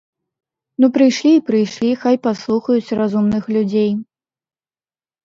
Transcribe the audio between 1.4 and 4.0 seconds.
прыйшлі, хай паслухаюць разумных людзей.